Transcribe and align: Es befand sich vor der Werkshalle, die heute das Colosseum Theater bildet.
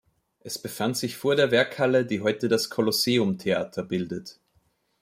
Es 0.39 0.57
befand 0.57 0.97
sich 0.97 1.15
vor 1.15 1.35
der 1.35 1.51
Werkshalle, 1.51 2.07
die 2.07 2.21
heute 2.21 2.47
das 2.47 2.71
Colosseum 2.71 3.37
Theater 3.37 3.83
bildet. 3.83 4.39